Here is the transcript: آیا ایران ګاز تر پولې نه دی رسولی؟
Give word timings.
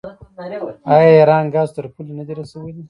آیا 0.93 1.09
ایران 1.17 1.45
ګاز 1.53 1.69
تر 1.75 1.85
پولې 1.93 2.13
نه 2.19 2.23
دی 2.27 2.33
رسولی؟ 2.39 2.71